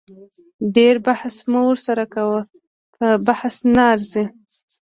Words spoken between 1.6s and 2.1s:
ورسره